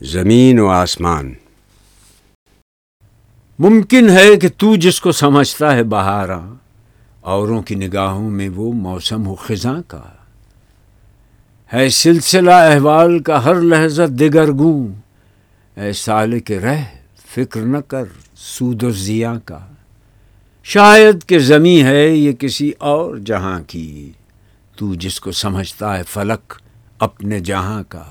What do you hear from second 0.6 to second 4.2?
آسمان۔ ممکن